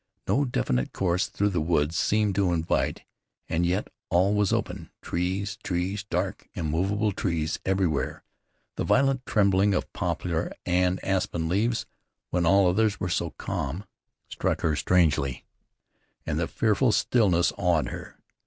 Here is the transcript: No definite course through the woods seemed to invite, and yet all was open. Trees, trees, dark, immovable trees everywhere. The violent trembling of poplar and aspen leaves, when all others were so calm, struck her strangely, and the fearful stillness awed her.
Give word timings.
No 0.27 0.45
definite 0.45 0.93
course 0.93 1.27
through 1.27 1.49
the 1.51 1.61
woods 1.61 1.95
seemed 1.95 2.33
to 2.33 2.53
invite, 2.53 3.03
and 3.47 3.67
yet 3.67 3.91
all 4.09 4.33
was 4.33 4.51
open. 4.51 4.89
Trees, 5.03 5.59
trees, 5.61 6.03
dark, 6.03 6.49
immovable 6.55 7.11
trees 7.11 7.59
everywhere. 7.67 8.23
The 8.77 8.83
violent 8.83 9.27
trembling 9.27 9.75
of 9.75 9.93
poplar 9.93 10.53
and 10.65 10.99
aspen 11.05 11.47
leaves, 11.47 11.85
when 12.31 12.47
all 12.47 12.65
others 12.67 12.99
were 12.99 13.09
so 13.09 13.29
calm, 13.37 13.83
struck 14.27 14.61
her 14.61 14.75
strangely, 14.75 15.45
and 16.25 16.39
the 16.39 16.47
fearful 16.47 16.91
stillness 16.91 17.53
awed 17.55 17.89
her. 17.89 18.17